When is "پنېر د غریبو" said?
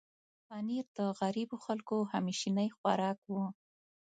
0.47-1.57